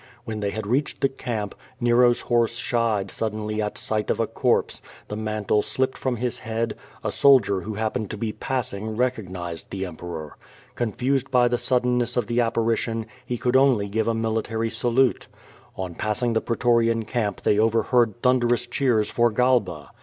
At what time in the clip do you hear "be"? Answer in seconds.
8.17-8.33